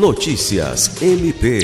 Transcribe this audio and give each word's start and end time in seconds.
Notícias 0.00 1.02
MP. 1.02 1.58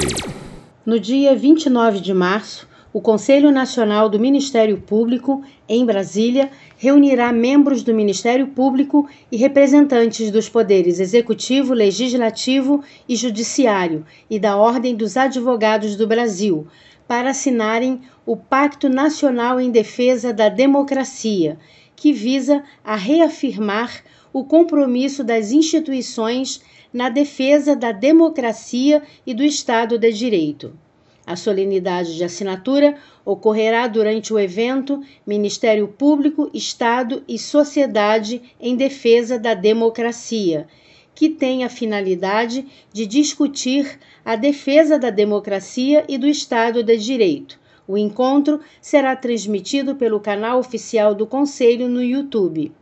No 0.84 1.00
dia 1.00 1.34
29 1.34 2.00
de 2.00 2.12
março, 2.12 2.68
o 2.92 3.00
Conselho 3.00 3.50
Nacional 3.50 4.10
do 4.10 4.20
Ministério 4.20 4.76
Público, 4.76 5.42
em 5.66 5.86
Brasília, 5.86 6.50
reunirá 6.76 7.32
membros 7.32 7.82
do 7.82 7.94
Ministério 7.94 8.48
Público 8.48 9.08
e 9.32 9.38
representantes 9.38 10.30
dos 10.30 10.50
poderes 10.50 11.00
executivo, 11.00 11.72
legislativo 11.72 12.84
e 13.08 13.16
judiciário 13.16 14.04
e 14.28 14.38
da 14.38 14.58
Ordem 14.58 14.94
dos 14.94 15.16
Advogados 15.16 15.96
do 15.96 16.06
Brasil 16.06 16.66
para 17.08 17.30
assinarem 17.30 18.02
o 18.26 18.36
Pacto 18.36 18.90
Nacional 18.90 19.58
em 19.58 19.70
Defesa 19.70 20.30
da 20.30 20.50
Democracia, 20.50 21.56
que 21.96 22.12
visa 22.12 22.62
a 22.84 22.94
reafirmar 22.94 24.04
o 24.32 24.44
compromisso 24.44 25.24
das 25.24 25.50
instituições 25.50 26.60
na 26.92 27.08
defesa 27.08 27.74
da 27.74 27.90
democracia 27.90 29.02
e 29.26 29.32
do 29.32 29.42
Estado 29.42 29.98
de 29.98 30.12
Direito. 30.12 30.78
A 31.26 31.34
solenidade 31.34 32.14
de 32.14 32.22
assinatura 32.22 32.96
ocorrerá 33.24 33.88
durante 33.88 34.32
o 34.32 34.38
evento 34.38 35.02
Ministério 35.26 35.88
Público, 35.88 36.48
Estado 36.54 37.24
e 37.26 37.36
Sociedade 37.36 38.40
em 38.60 38.76
Defesa 38.76 39.36
da 39.36 39.52
Democracia, 39.52 40.68
que 41.16 41.28
tem 41.28 41.64
a 41.64 41.68
finalidade 41.68 42.64
de 42.92 43.06
discutir 43.06 43.98
a 44.24 44.36
defesa 44.36 44.98
da 44.98 45.10
democracia 45.10 46.04
e 46.08 46.16
do 46.16 46.28
Estado 46.28 46.84
de 46.84 46.96
Direito. 46.96 47.58
O 47.88 47.96
encontro 47.96 48.60
será 48.80 49.14
transmitido 49.14 49.94
pelo 49.94 50.18
canal 50.18 50.58
oficial 50.58 51.14
do 51.14 51.26
Conselho 51.26 51.88
no 51.88 52.02
YouTube. 52.02 52.72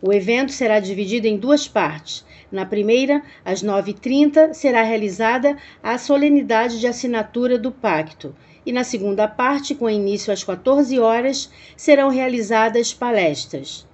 O 0.00 0.12
evento 0.12 0.52
será 0.52 0.80
dividido 0.80 1.26
em 1.26 1.36
duas 1.36 1.68
partes. 1.68 2.24
Na 2.50 2.66
primeira, 2.66 3.22
às 3.44 3.62
9h30, 3.62 4.52
será 4.52 4.82
realizada 4.82 5.56
a 5.82 5.96
solenidade 5.96 6.80
de 6.80 6.86
assinatura 6.86 7.56
do 7.56 7.70
pacto. 7.70 8.34
E 8.66 8.72
na 8.72 8.84
segunda 8.84 9.26
parte, 9.26 9.74
com 9.74 9.88
início 9.88 10.32
às 10.32 10.44
14 10.44 10.98
horas, 10.98 11.50
serão 11.76 12.08
realizadas 12.08 12.92
palestras. 12.92 13.86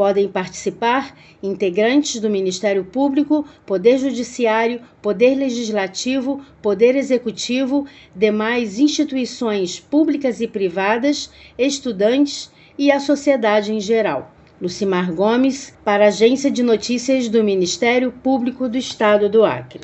Podem 0.00 0.28
participar 0.28 1.14
integrantes 1.42 2.18
do 2.22 2.30
Ministério 2.30 2.86
Público, 2.86 3.44
Poder 3.66 3.98
Judiciário, 3.98 4.80
Poder 5.02 5.34
Legislativo, 5.34 6.40
Poder 6.62 6.96
Executivo, 6.96 7.86
demais 8.16 8.78
instituições 8.78 9.78
públicas 9.78 10.40
e 10.40 10.48
privadas, 10.48 11.30
estudantes 11.58 12.50
e 12.78 12.90
a 12.90 12.98
sociedade 12.98 13.74
em 13.74 13.78
geral. 13.78 14.34
Lucimar 14.58 15.12
Gomes, 15.12 15.76
para 15.84 16.06
a 16.06 16.08
Agência 16.08 16.50
de 16.50 16.62
Notícias 16.62 17.28
do 17.28 17.44
Ministério 17.44 18.10
Público 18.10 18.70
do 18.70 18.78
Estado 18.78 19.28
do 19.28 19.44
Acre. 19.44 19.82